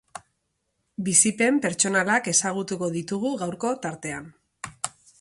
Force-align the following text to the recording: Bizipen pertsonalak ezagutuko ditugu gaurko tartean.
Bizipen 1.09 1.59
pertsonalak 1.67 2.31
ezagutuko 2.33 2.91
ditugu 2.99 3.37
gaurko 3.45 3.75
tartean. 3.89 4.31